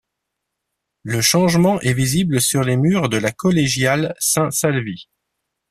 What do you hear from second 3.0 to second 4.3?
de la collégiale